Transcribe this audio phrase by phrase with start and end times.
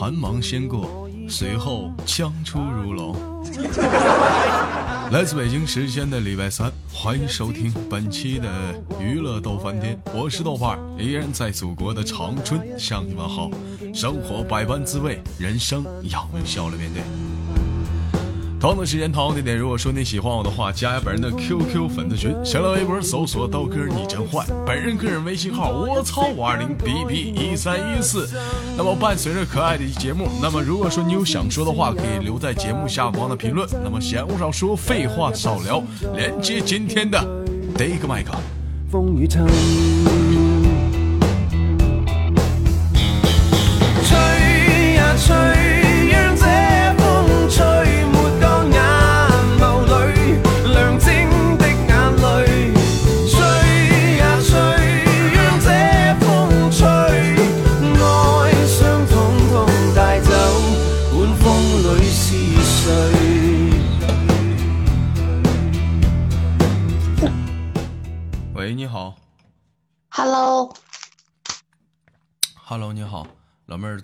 [0.00, 3.14] 寒芒先过，随后枪出如龙。
[5.12, 8.48] 来自北京时间的礼拜三，欢迎收听本期的
[8.98, 13.50] 娱乐逗翻天，我是豆瓣，依然在祖国的长春向你们好。
[13.92, 17.02] 生活百般滋味，人生要微笑来面对。
[18.60, 19.56] 同样的时间，同样的地点。
[19.56, 28.28] 如果说你喜欢我的话，加下本人的 QQ 粉丝群，新浪微博搜索刀哥你真坏，本人个人微信号我操五二零 B B 一三一四。
[28.76, 33.66] 那么伴随着可爱的节目，那么如果说你有想说的话，可以留在节目下方的评论。
[33.82, 35.82] 那么闲话少说，废话少聊，
[36.14, 37.18] 连接今天的
[37.78, 38.32] 第一个麦克。
[38.90, 39.26] 风雨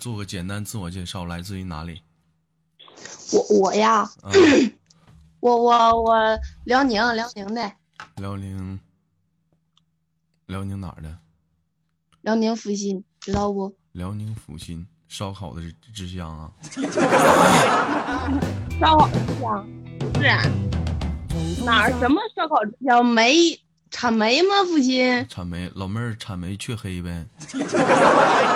[0.07, 2.01] 做个简单自我介绍，来自于哪里？
[3.33, 4.09] 我我呀，
[5.41, 7.69] 我我我辽宁辽宁的。
[8.15, 8.79] 辽宁，
[10.45, 11.17] 辽宁哪儿的？
[12.21, 13.75] 辽宁阜新，知道不？
[13.91, 15.61] 辽宁阜新，烧烤的
[15.93, 16.49] 之乡啊。
[18.79, 19.67] 烧烤之乡
[19.99, 21.91] 不是哪儿？
[21.99, 23.05] 什么烧烤之乡？
[23.05, 23.59] 煤。
[23.89, 24.49] 产煤吗？
[24.65, 27.25] 阜新产煤，老妹儿产煤黢黑呗。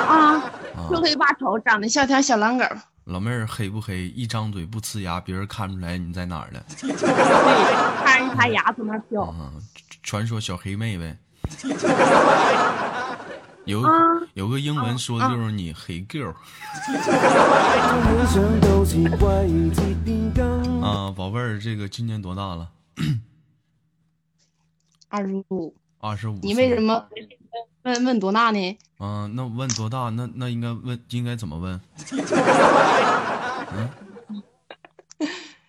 [0.06, 0.51] 啊，
[0.90, 2.66] 黢黑八丑，长得像条小狼狗。
[3.06, 4.08] 老妹儿黑不黑？
[4.10, 6.64] 一张嘴不呲牙，别人看出来你在哪儿了。
[6.80, 6.94] 对，
[8.04, 9.34] 看着一排牙从那飘。
[10.04, 11.18] 传说小黑妹呗。
[13.66, 13.84] 有
[14.34, 16.34] 有个英文说的就是你黑 girl。
[20.82, 22.70] 啊，宝贝儿，这个今年多大了？
[25.10, 26.38] 二十五，二十五。
[26.42, 27.06] 你为什么
[27.84, 28.78] 问问多大呢？
[29.00, 30.10] 嗯，那问多大？
[30.10, 31.80] 那那应该问，应该怎么问？
[33.72, 33.90] 嗯，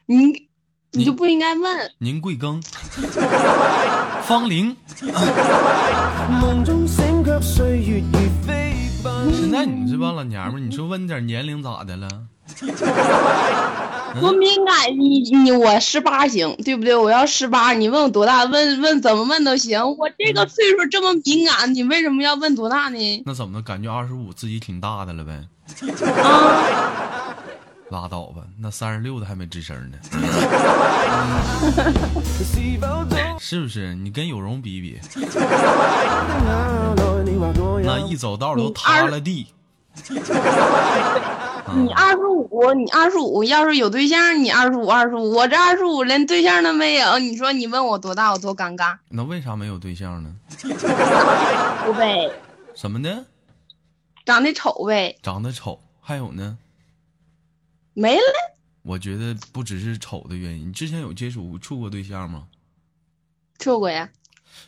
[0.06, 0.48] 你
[0.92, 1.90] 你就不应该问。
[1.98, 2.60] 您贵庚？
[4.26, 4.76] 芳龄？
[9.32, 12.08] 现在你这帮老娘们，你说问点年龄咋的了？
[14.20, 16.94] 多敏感，你你我十八行，对不对？
[16.96, 18.44] 我要十八，你问我多大？
[18.44, 19.80] 问问怎么问都行。
[19.96, 23.22] 我这个岁数这么敏感，你为什么要问多大呢？
[23.26, 25.44] 那怎么感觉二十五自己挺大的了呗？
[26.22, 27.34] 啊，
[27.90, 29.98] 拉倒吧，那三十六的还没吱声呢。
[33.38, 33.94] 是不是？
[33.94, 34.98] 你跟有容比比，
[37.84, 39.46] 那一走道都塌了地。
[41.74, 48.98] 你二十五，你二十五，要是有对象，你二十五，二十五，我这二十五连对象都没有，你说你问我多大，我多尴尬。
[49.08, 50.34] 那为啥没有对象呢？
[50.58, 52.30] 丑呗。
[52.74, 53.24] 什么呢？
[54.24, 55.18] 长得丑呗。
[55.22, 56.58] 长得丑，还有呢？
[57.94, 58.22] 没了。
[58.82, 62.48] 我觉得不只是丑的原因，你之前有接触处过对象吗？
[63.58, 64.10] 处过呀。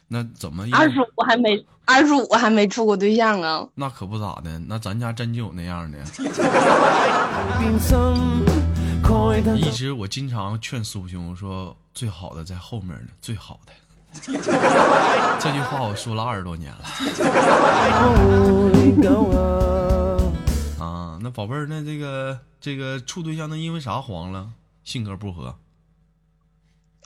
[0.08, 0.66] 那怎么？
[0.72, 3.66] 二十五还没，二十五还没处过对象啊？
[3.74, 5.98] 那可不咋的，那咱家真就有那样的。
[9.56, 13.72] 一直我经常劝苏兄说，最好的在后面呢，最好的。
[15.40, 16.84] 这句话我说了二十多年了。
[20.78, 24.52] 啊，那宝贝儿，那这个这个处对象，那因为啥黄了？
[24.84, 25.56] 性格不合。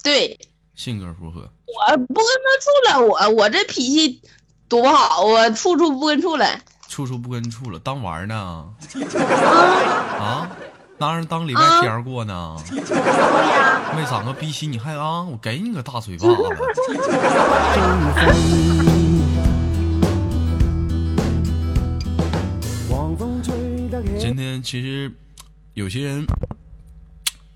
[0.03, 0.39] 对。
[0.78, 2.71] 性格不合，我不跟他处
[3.01, 4.22] 了，我我这脾气
[4.69, 6.47] 多不好啊，处处不跟处了，
[6.89, 8.36] 处处不跟处了，当玩呢？
[8.36, 8.65] 啊
[10.21, 10.48] 啊，
[10.98, 12.57] 拿人当礼拜天过呢？
[12.71, 15.22] 没长个逼心，你还啊？
[15.25, 16.36] 我给你个大嘴巴子！
[24.16, 25.13] 今天其实
[25.75, 26.25] 有些人。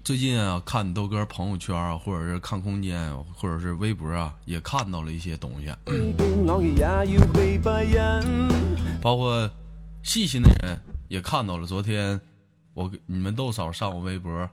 [0.05, 5.73] 最近啊，看豆哥朋友圈啊，或者是看空间，或者是微博啊，也看到了一些东西。
[9.01, 9.49] 包括
[10.03, 10.77] 细心的人
[11.07, 11.65] 也看到了。
[11.65, 12.21] 昨天
[12.75, 14.51] 我你们豆嫂上我微博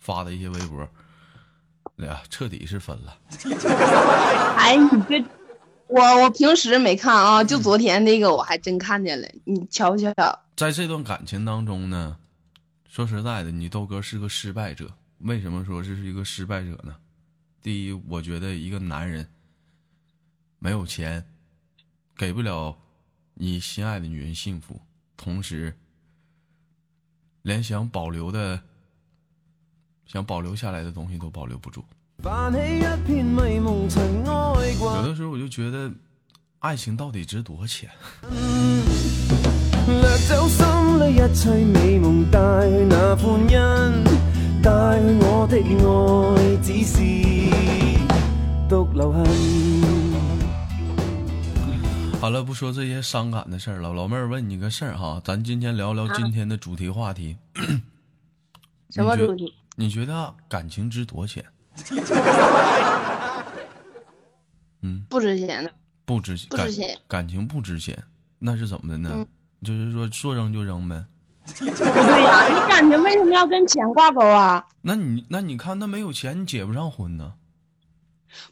[0.00, 0.88] 发的一些微博，
[1.98, 3.16] 哎呀，彻底是分了。
[4.58, 5.24] 哎，你这
[5.86, 9.28] 我我平时没看啊，就昨天那个我还真看见了。
[9.44, 10.12] 你瞧瞧，
[10.56, 12.16] 在这段感情当中呢。
[12.96, 14.90] 说实在的，你豆哥是个失败者。
[15.18, 16.96] 为什么说这是一个失败者呢？
[17.60, 19.28] 第一，我觉得一个男人
[20.58, 21.22] 没有钱，
[22.16, 22.74] 给不了
[23.34, 24.80] 你心爱的女人幸福，
[25.14, 25.76] 同时
[27.42, 28.58] 连想保留的、
[30.06, 31.84] 想保留下来的东西都保留不住。
[34.80, 35.02] 有。
[35.02, 35.92] 的时候我就觉得，
[36.60, 37.90] 爱情到底值多少钱？
[39.86, 40.66] 掠走心
[40.98, 43.56] 里一切美夢，帶去那歡欣，
[44.60, 46.98] 帶去我的愛，只是
[48.68, 49.24] 獨留恨。
[52.20, 53.92] 好了，不说这些伤感的事儿了。
[53.92, 57.36] 老妹儿问你个事儿哈，咱今天聊聊今天的主题话题。
[58.90, 59.54] 什么你觉主题？
[59.76, 61.44] 你觉得感情值多少钱？
[65.08, 65.70] 不值钱的，
[66.04, 67.96] 不值感不值钱感情不值钱，
[68.40, 69.10] 那是怎么的呢？
[69.14, 69.24] 嗯
[69.64, 71.04] 就是说说扔就扔呗。
[71.58, 74.66] 不对呀、你感情为什么要跟钱挂钩啊？
[74.82, 77.34] 那你那你看那没有钱，你结不上婚呢？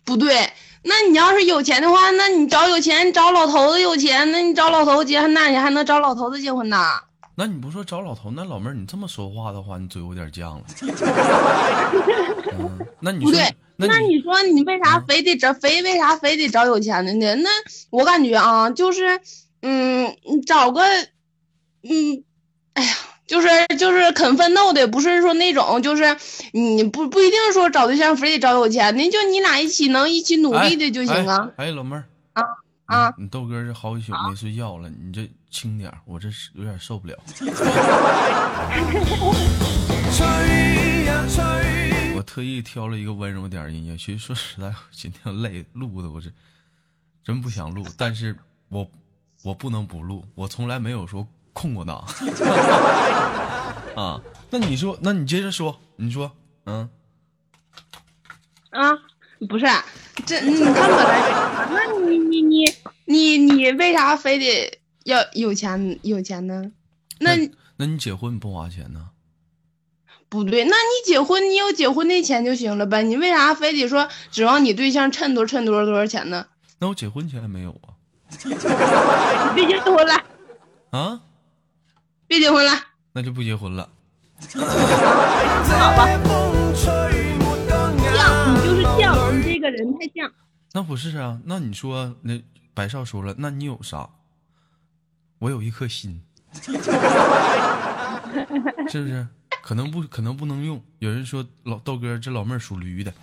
[0.04, 0.52] 不对，
[0.82, 6.78] 那你要是有钱的话，那你找有钱，找老头子有钱，那你找老头子结婚，那你还能找老头子结婚呢？
[7.36, 10.62] 那你不说找老头，那老妹儿你这么说话的话，你嘴有点犟了。
[12.56, 17.34] 嗯，那你说不对，那那你说你为啥非得找非为啥非得找有钱的呢？
[17.34, 17.50] 那
[17.90, 19.20] 我感觉啊，就是
[19.66, 22.22] 嗯，你找个嗯，
[22.74, 22.94] 哎呀，
[23.26, 26.18] 就是就是肯奋斗的，不是说那种就是
[26.52, 31.50] 你不不一定说找对象非得找有钱的，就你俩一起能一起努力的就行啊。
[31.56, 31.68] 哎。
[31.68, 32.42] 哎，老妹儿啊
[32.84, 37.16] 啊你豆哥这好几宿没睡觉了，你这轻点儿我这是有点受不了。
[42.16, 46.28] 我特意挑了一个温柔点的音乐，其实说实在，我今天累，录的我这
[47.24, 48.36] 真不想录，但是
[48.68, 48.86] 我
[49.44, 52.02] 我不能不录，我从来没有说空过档
[53.94, 54.18] 啊。
[54.50, 56.32] 那你说，那你接着说，你说，
[56.64, 56.88] 嗯，
[58.70, 58.90] 啊，
[59.46, 59.66] 不是，
[60.24, 61.30] 这你看我来，
[61.70, 62.64] 那你你你
[63.04, 66.72] 你你为啥非得要有钱有钱呢？
[67.20, 69.10] 那那那你结婚不花钱呢？
[70.30, 76.46] 不对，那你结婚你有结婚那钱就行了呗，你为啥非得说指望你对象趁多趁多少多少钱呢？
[76.78, 77.92] 那我结婚钱没有啊？
[79.54, 80.14] 你别结婚了，
[80.90, 81.20] 啊，
[82.26, 82.72] 别结婚了，
[83.12, 83.88] 那就不结婚了。
[84.50, 84.58] 好
[85.96, 86.90] 吧，風吹
[87.38, 88.02] 沒乾犟，
[88.56, 88.66] 你。
[88.66, 90.28] 就是犟，你这个人太犟。
[90.72, 91.38] 那不是啊？
[91.44, 92.42] 那你说，那
[92.74, 94.08] 白少说了，那你有啥？
[95.38, 96.20] 我有一颗心，
[96.58, 96.72] 是
[99.00, 99.28] 不是？
[99.62, 100.82] 可能不可能不能用。
[100.98, 103.14] 有人说老豆哥这老妹儿属驴的，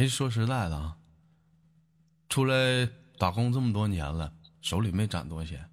[0.00, 0.96] 其实说实在的啊，
[2.30, 2.88] 出来
[3.18, 4.32] 打工这么多年了，
[4.62, 5.68] 手里没攒多少钱。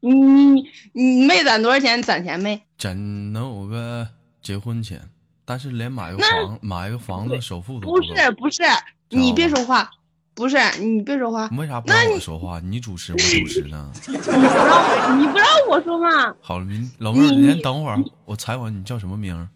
[0.00, 2.02] 你你你没攒多少钱？
[2.02, 2.62] 攒钱没？
[2.76, 4.06] 攒能有个
[4.42, 5.08] 结婚钱，
[5.46, 8.62] 但是连买个房买个房子首付都不是不是，
[9.08, 9.90] 你别说话，
[10.34, 12.60] 不是你别说话，为啥不让那我说话？
[12.60, 13.90] 你主持我主持呢？
[14.06, 16.36] 你不让我你不让我说嘛？
[16.42, 19.48] 好了，你老妹儿，你先等会儿，我采访你叫什么名？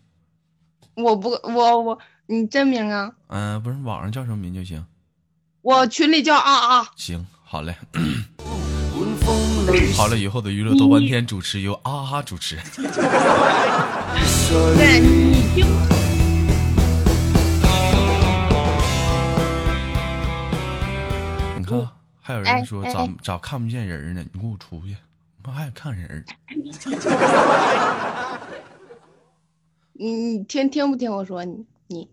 [0.94, 1.98] 我不我我
[2.32, 3.12] 你真名啊？
[3.26, 4.82] 嗯、不是网上叫什么名就行。
[5.60, 7.76] 我群里叫啊啊，行，好嘞，
[9.94, 12.56] 好了，以后的娱乐多半天主持由啊哈主持。
[14.78, 15.66] 对你听
[21.58, 21.86] 你看，
[22.22, 24.24] 还有人哎说哎咋咋看不见人呢？
[24.32, 24.96] 你给我出去，
[25.44, 26.24] 我还看人。
[29.92, 32.08] 你你听听不听我说你你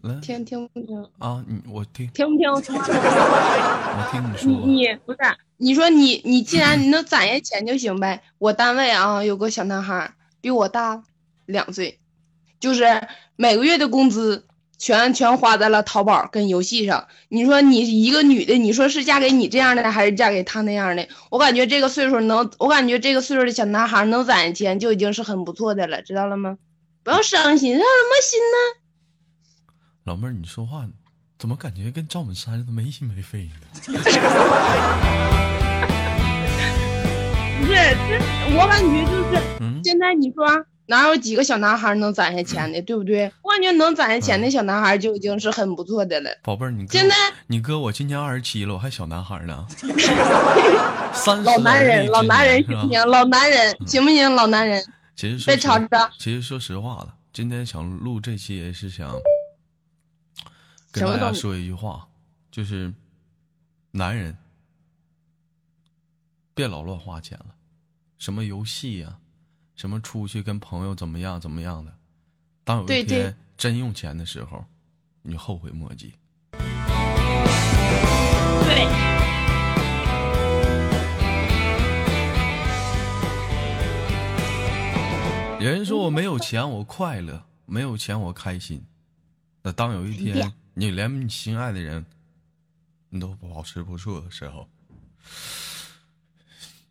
[0.00, 2.86] 来听听不听啊，你我听听不听我说话？
[2.88, 4.66] 我听你你说。
[4.66, 5.18] 你不是
[5.58, 8.22] 你说你你既然你能攒下钱就行呗。
[8.38, 11.02] 我单位啊有个小男孩儿比我大
[11.44, 11.98] 两岁，
[12.60, 14.46] 就是每个月的工资
[14.78, 17.06] 全全花在了淘宝跟游戏上。
[17.28, 21.06] 你说你一个女的，你说是嫁给你这样的还是嫁给他那样的？
[21.28, 26.56] 我感觉这个岁数能，我感觉这个岁数的小男孩能攒下钱就已经是很不错的了，知道了吗？
[27.02, 28.83] 不要伤心，伤什么心呢？
[30.04, 30.86] 老妹儿，你说话
[31.38, 33.52] 怎么感觉跟赵本山似的没心没肺呢？
[37.58, 38.20] 不是，这
[38.54, 39.42] 我感觉就是。
[39.60, 40.44] 嗯，现在你说
[40.84, 43.32] 哪有几个小男孩能攒下钱的，对不对？
[43.40, 46.30] 我感觉能攒下钱的小男孩就已经是很不错的了。
[46.42, 47.14] 宝贝儿，你哥现在
[47.46, 49.66] 你哥我今年二十七了，我还小男孩呢。
[51.14, 53.06] 三十老男人，老男人行不行？
[53.08, 54.34] 老男人行不行？
[54.34, 54.84] 老男人，
[55.16, 56.10] 其实说实别吵着。
[56.18, 59.08] 其实说实话了，今天想录这期也是想
[60.94, 62.06] 跟大家说一句话，
[62.52, 62.94] 就是
[63.90, 64.38] 男人
[66.54, 67.56] 别老乱花钱了，
[68.16, 69.18] 什么游戏呀、
[69.74, 71.92] 什么出去跟朋友怎么样怎么样的，
[72.62, 74.64] 当有一天真用钱的时候，
[75.22, 76.14] 你后悔莫及。
[76.52, 76.62] 对，
[85.58, 88.86] 有人说我没有钱我快乐，没有钱我开心。
[89.62, 92.04] 那当有一天你连你心爱的人，
[93.08, 94.68] 你都保持不住的时候，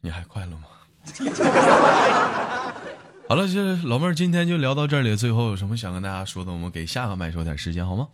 [0.02, 0.68] 你还快乐吗？
[3.28, 5.16] 好了，这老妹儿今天就聊到这里。
[5.16, 8.08] 最后有什么想跟大家说的，我们给下个麦说点时间好吗？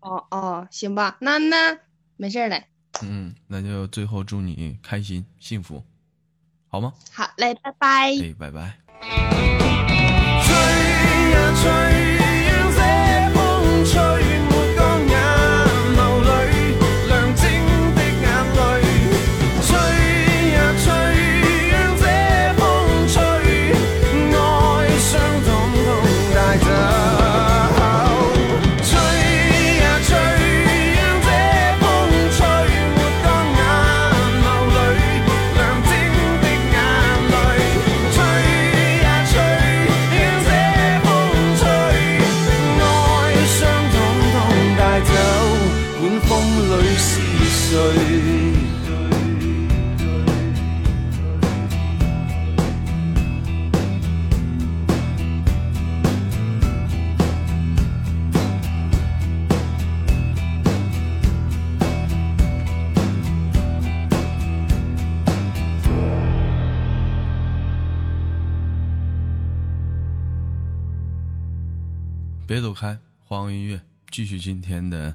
[0.00, 1.78] 哦哦，行吧，那那
[2.16, 2.66] 没事儿嘞。
[3.02, 5.84] 嗯，那就最后祝你开心幸福，
[6.68, 6.92] 好吗？
[7.12, 8.10] 好嘞，拜拜。
[8.16, 8.78] 哎，拜拜。
[10.42, 10.54] 吹
[11.30, 12.09] 呀吹，
[72.50, 73.80] 别走开，换个音乐，
[74.10, 75.14] 继续今天的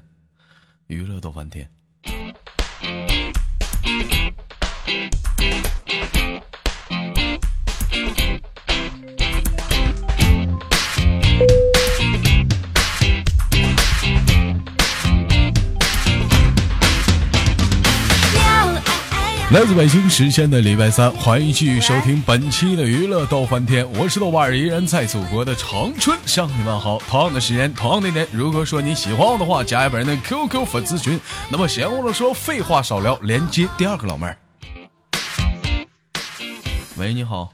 [0.86, 1.70] 娱乐逗翻天。
[19.52, 26.98] 来自北京时间的礼拜三，欢迎继续收听本期的娱乐逗翻天，我是豆瓣儿，依然在祖国的长春向你们好。
[27.08, 31.20] 同样的时间，同样的点，如果说你喜欢我的话，加一本人的 QQ 粉丝群。
[31.48, 34.36] 那么闲话少说，废话少聊，连接第二个老妹儿。
[36.96, 37.52] 喂，你好，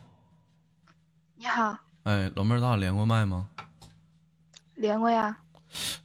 [1.36, 3.48] 你好，哎，老妹儿，咱俩连过麦吗？
[4.76, 5.36] 连过呀？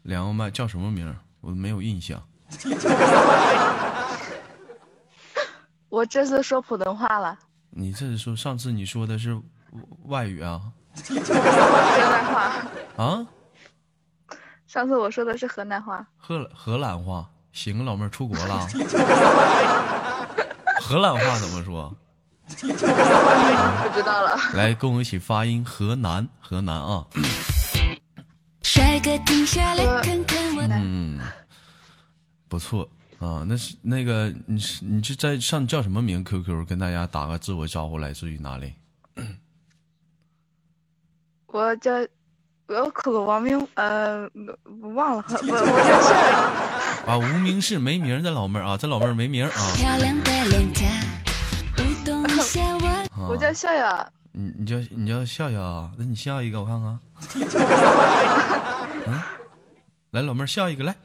[0.03, 1.15] 连过麦，叫什么名儿？
[1.39, 2.21] 我没有印象。
[5.89, 7.37] 我这次说普通话了，
[7.69, 9.39] 你这是说上次你说的是
[10.05, 10.61] 外语啊？
[11.07, 12.51] 河南话。
[12.97, 13.25] 啊？
[14.67, 18.67] 上次我说的是河南话，荷荷兰话，行，老妹儿出国了。
[20.81, 21.95] 荷兰话怎么说？
[22.49, 22.55] 不
[23.93, 24.37] 知道了。
[24.53, 27.05] 来，跟我一起发音，河南，河南啊。
[28.61, 31.21] 帅哥停下来看看我，嗯，
[32.49, 33.43] 不错啊。
[33.47, 38.73] 那是那个，你是你是在上叫什么名？QQ 跟大家打个自我招呼，来自于哪里？
[41.47, 41.91] 我叫
[42.67, 44.29] 我口个网名，呃，
[44.81, 47.11] 我忘了， 我，我叫笑笑。
[47.11, 49.51] 啊，无名氏没名的老妹儿啊，这老妹儿没名啊。
[49.75, 50.85] 漂亮的脸颊，
[51.77, 52.61] 舞动一下
[53.17, 53.35] 我。
[53.37, 55.91] 叫笑笑，你你叫你叫笑笑啊？
[55.97, 56.99] 那你笑一个我看看。
[59.07, 59.21] 嗯，
[60.11, 60.95] 来，老妹儿笑一个来。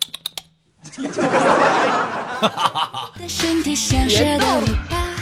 [3.18, 5.16] 的身体像蛇的尾巴，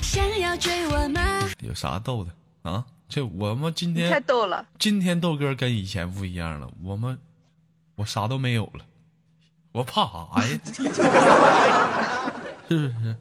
[0.00, 1.20] 想要追我吗？
[1.60, 2.30] 有啥逗的
[2.70, 2.84] 啊？
[3.08, 4.64] 这我们今天太天逗了。
[4.78, 7.18] 今天豆哥跟以前不一样了，我们
[7.96, 8.84] 我啥都没有了，
[9.72, 10.58] 我怕啥呀？
[12.68, 13.16] 是不是？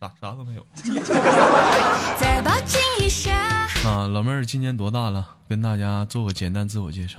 [0.00, 0.64] 啥啥都没有
[2.20, 3.34] 再抱紧一下，
[3.88, 4.06] 啊！
[4.06, 5.36] 老妹儿今年多大了？
[5.48, 7.18] 跟大家做个简单自我介绍。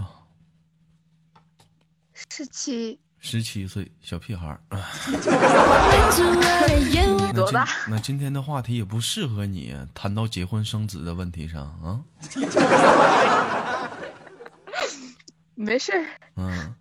[2.29, 4.61] 十七，十七岁小屁孩儿。
[4.69, 4.77] 那
[6.91, 11.99] 今多大那今天的话题也不适合你谈到结婚生子的问题上啊。
[15.55, 16.05] 没事儿。
[16.35, 16.75] 嗯，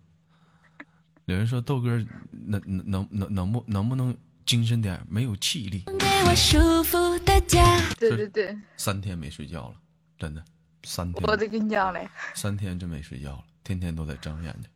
[1.25, 1.89] 有人说豆哥
[2.29, 9.75] 能能能能能不能不能精神点，没有气力，给我舒服的家，对对对，三天没睡觉了，
[10.19, 10.45] 真的，
[10.83, 14.69] 三天我得跟你讲嘞，三天真没睡觉了，天天都在睁眼睛，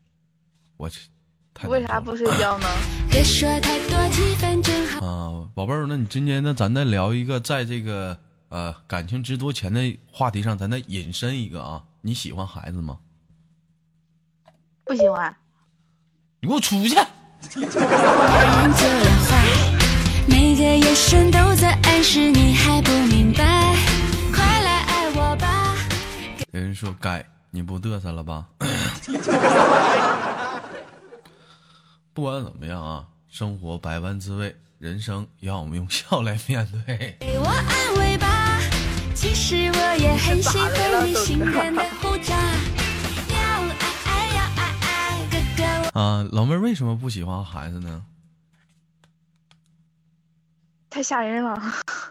[0.78, 1.08] 我去，太
[1.68, 2.68] 为啥不睡觉呢？
[3.12, 5.06] 别说太多，气氛正好。
[5.06, 5.86] 啊，宝贝儿？
[5.88, 6.54] 那你今天呢？
[6.54, 8.18] 咱再聊一个，在这个
[8.50, 12.98] 呃感情值多钱的话题上，咱再引申一个啊，你喜欢孩子吗？
[14.86, 15.36] 不喜欢。
[16.42, 16.96] 你给我出去！
[20.28, 23.76] 每个眼神都在暗示你还不明白，
[24.34, 25.76] 快来爱我吧。
[26.52, 28.48] 有人说该你不嘚瑟了吧？
[32.20, 37.16] 不管怎么样啊，生活百般滋味，人生要我们用笑来面对。
[37.18, 38.60] 给我安慰吧，
[39.16, 42.36] 其实我也很喜欢你性感的胡渣。
[43.30, 45.98] 要爱爱要爱爱，哥哥我。
[45.98, 48.04] 啊，老妹儿为什么不喜欢孩子呢？
[50.90, 51.58] 太吓人了。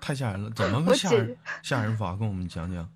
[0.00, 2.16] 太吓人了，怎么个吓人吓人法？
[2.16, 2.88] 跟我们讲讲。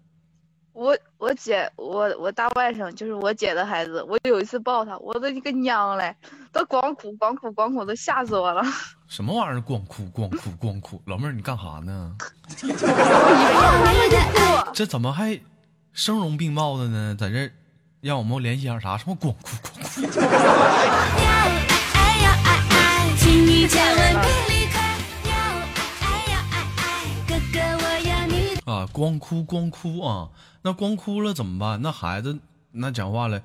[0.72, 6.12] 我我姐我我大外甥就是我姐的孩子，我有一次抱他，我都一个娘嘞，
[6.50, 8.60] 都光哭光哭光哭，都吓死我了。
[9.06, 9.60] 什么玩意儿？
[9.60, 11.00] 光哭光哭光哭！
[11.06, 12.16] 老妹儿，你干啥呢？
[14.74, 15.38] 这怎么还
[15.92, 17.16] 声容并茂的呢？
[17.16, 17.48] 在这
[18.00, 18.98] 让我们联系下啥？
[18.98, 20.02] 什么光哭光哭？
[28.72, 30.30] 啊，光哭光哭啊！
[30.62, 31.82] 那光哭了怎么办？
[31.82, 32.38] 那孩子
[32.70, 33.42] 那讲话了，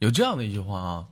[0.00, 1.08] 有这样的一句话啊：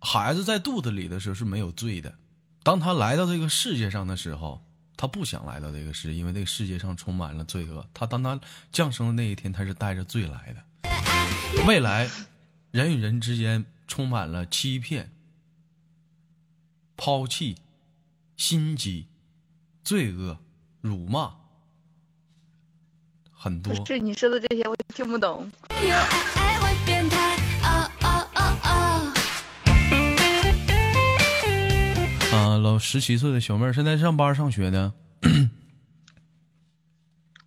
[0.00, 2.14] 孩子在肚子里的时候是没有罪的，
[2.62, 4.64] 当他来到这个世界上的时候，
[4.96, 7.86] 他不想来到这个世界，因为这个世界上充满了罪恶。
[7.92, 8.40] 他当他
[8.72, 10.64] 降生的那一天，他是带着罪来的。
[11.66, 12.08] 未来，
[12.70, 15.12] 人与人之间充满了欺骗、
[16.96, 17.56] 抛弃、
[18.36, 19.06] 心机、
[19.84, 20.38] 罪恶、
[20.80, 21.34] 辱骂，
[23.42, 23.74] 很多。
[23.84, 25.50] 是你说的这些我听不懂。
[25.70, 26.06] 有爱
[26.36, 27.36] 爱会变态。
[27.64, 28.06] 哦哦
[28.36, 29.12] 哦哦。
[32.36, 34.94] 啊，老十七岁的小妹儿，现在上班上学呢？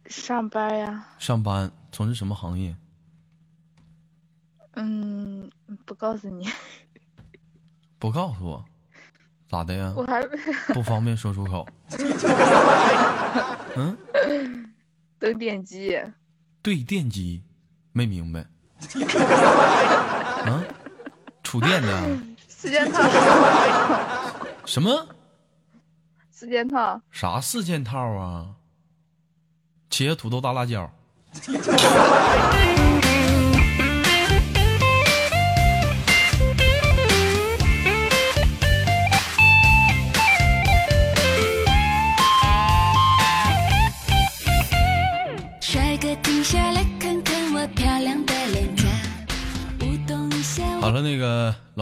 [0.08, 2.76] 上班呀，上班从事什么行业？
[4.74, 5.50] 嗯，
[5.86, 6.50] 不告诉你，
[7.98, 8.66] 不告诉我，
[9.50, 9.94] 咋的呀？
[9.96, 10.22] 我还
[10.74, 11.66] 不方便说出口。
[13.78, 13.98] 嗯，
[15.20, 16.00] 等电机。
[16.62, 17.44] 对电机，
[17.92, 18.46] 没明白。
[20.46, 20.64] 啊，
[21.44, 23.02] 触电的四件套，
[24.66, 25.08] 什么
[26.30, 28.56] 四件套，啥四件套啊？
[29.90, 30.92] 茄子、土豆、大辣椒。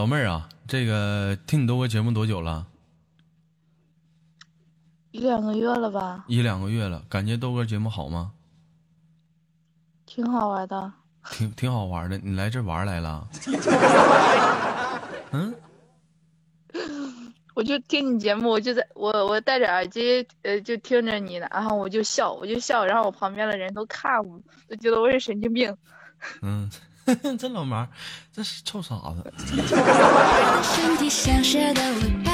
[0.04, 2.66] 老妹儿啊，这个听你豆哥节目多久了？
[5.12, 8.32] 一两个月了吧，一两个月了，感觉豆哥节目好吗？
[10.04, 10.92] 挺好玩的。
[11.30, 13.26] 挺挺好玩的，你来这玩来了？
[15.32, 15.54] 嗯，
[17.54, 24.38] 我就听你节目，我就在我我戴着耳机，呃，就听着你的，然后我就笑，我就笑，然后我旁边的人都看我，
[24.68, 25.74] 都觉得我是神经病。
[26.42, 26.70] 嗯，
[27.38, 27.86] 这老毛，
[28.32, 29.32] 这是臭傻子。
[30.62, 32.32] 身体像蛇的尾巴，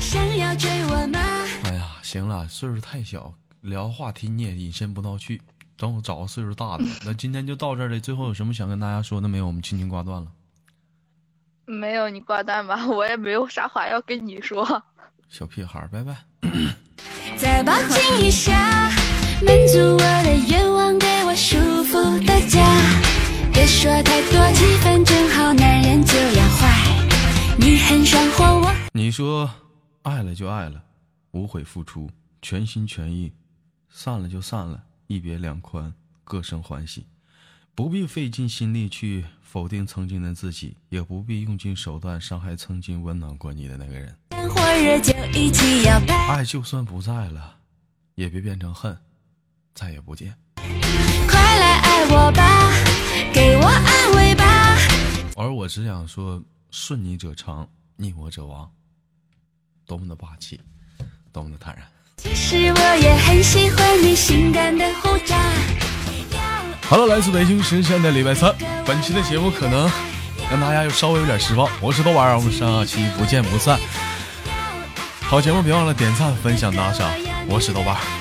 [0.00, 1.18] 想要追我吗？
[1.64, 5.40] 哎呀，行了，岁数太小，聊话题你也引申不到去。
[5.76, 6.84] 等我找个岁数大的。
[7.04, 8.00] 那今天就到这儿了。
[8.00, 9.46] 最后有什么想跟大家说的没有？
[9.46, 10.26] 我们轻轻挂断了。
[11.64, 14.82] 没有你挂断吧，我也没有啥话要跟你说。
[15.30, 16.16] 小屁孩，拜拜。
[17.36, 18.52] 再抱紧一下，
[19.40, 21.96] 满足我的愿望，给我舒服
[22.26, 23.27] 的家。
[23.58, 27.04] 别说太多，气氛正好，男人就要坏。
[27.58, 29.50] 你很爽活，我你说
[30.02, 30.80] 爱了就爱了，
[31.32, 32.08] 无悔付出，
[32.40, 33.32] 全心全意；
[33.90, 35.92] 散了就散了，一别两宽，
[36.22, 37.04] 各生欢喜。
[37.74, 44.16] 不必费尽心力去否定曾经的自己，也不必用尽手段伤害曾经温暖过你的那个人。
[46.28, 47.56] 爱就算不在了，
[48.14, 48.96] 也别变成恨，
[49.74, 50.36] 再也不见。
[50.54, 52.44] 快来爱我吧，
[53.32, 54.44] 给我安慰吧。
[55.36, 58.68] 而我只想说，顺你者昌，逆我者亡。
[59.86, 60.60] 多么的霸气，
[61.32, 61.86] 多么的坦然。
[62.16, 65.38] 其实我也很喜欢你性感的胡渣。
[66.82, 69.90] 好了，来自北京时间的礼拜三，本期的节目可能
[70.50, 71.70] 让大家又稍微有点失望。
[71.80, 73.78] 我是豆瓣儿，我们下期不见不散。
[75.20, 77.10] 好节目别忘了点赞、分享、打赏。
[77.46, 78.17] 我是豆瓣儿。